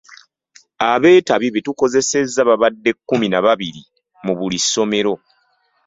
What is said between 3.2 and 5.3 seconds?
na babiri mu buli ssomero.